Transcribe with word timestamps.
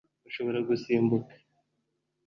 ushobora 0.27 0.59
gusimbuka 0.67 1.33